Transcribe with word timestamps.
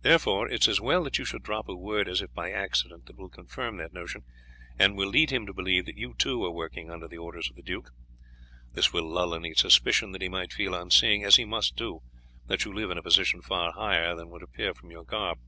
Therefore, 0.00 0.48
it 0.48 0.62
is 0.62 0.68
as 0.68 0.80
well 0.80 1.04
that 1.04 1.18
you 1.18 1.26
should 1.26 1.42
drop 1.42 1.68
a 1.68 1.74
word 1.76 2.08
as 2.08 2.22
if 2.22 2.32
by 2.32 2.50
accident 2.50 3.04
that 3.04 3.16
will 3.18 3.28
confirm 3.28 3.76
that 3.76 3.92
notion, 3.92 4.24
and 4.78 4.96
will 4.96 5.10
lead 5.10 5.28
him 5.28 5.44
to 5.44 5.52
believe 5.52 5.84
that 5.84 5.98
you 5.98 6.14
too 6.14 6.42
are 6.44 6.50
working 6.50 6.90
under 6.90 7.06
the 7.06 7.18
orders 7.18 7.50
of 7.50 7.56
the 7.56 7.60
duke. 7.60 7.90
This 8.72 8.94
will 8.94 9.04
lull 9.06 9.34
any 9.34 9.52
suspicion 9.52 10.12
that 10.12 10.22
he 10.22 10.28
might 10.30 10.54
feel 10.54 10.74
on 10.74 10.88
seeing, 10.90 11.22
as 11.22 11.36
he 11.36 11.44
must 11.44 11.76
do, 11.76 12.00
that 12.46 12.64
you 12.64 12.72
live 12.72 12.90
in 12.90 12.96
a 12.96 13.02
position 13.02 13.42
far 13.42 13.72
higher 13.72 14.16
than 14.16 14.30
would 14.30 14.42
appear 14.42 14.72
from 14.72 14.90
your 14.90 15.04
garb. 15.04 15.38